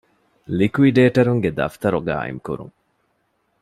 ލިކުއިޑޭޓަރުންގެ 0.57 1.49
ދަފްތަރު 1.57 1.99
ޤާއިމުކުރުން 2.07 2.75